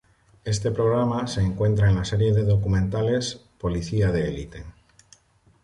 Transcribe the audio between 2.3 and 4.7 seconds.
de documentales; Policía de Elite.